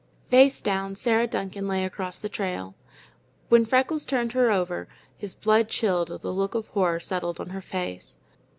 Face 0.25 0.61
down, 0.61 0.95
Sarah 0.95 1.27
Duncan 1.27 1.67
lay 1.67 1.85
across 1.85 2.17
the 2.17 2.27
trail. 2.27 2.73
When 3.49 3.67
Freckles 3.67 4.03
turned 4.03 4.31
her 4.31 4.49
over, 4.49 4.87
his 5.15 5.35
blood 5.35 5.69
chilled 5.69 6.11
at 6.11 6.23
the 6.23 6.33
look 6.33 6.55
of 6.55 6.65
horror 6.69 6.99
settled 6.99 7.39
on 7.39 7.49
her 7.51 7.61
face. 7.61 8.17